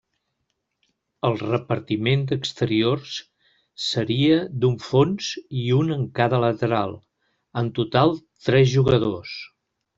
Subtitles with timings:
[1.27, 3.19] El repartiment d'exteriors
[3.89, 5.29] seria d'un fons
[5.63, 6.99] i un en cada lateral,
[7.65, 8.19] en total
[8.51, 9.41] tres jugadors.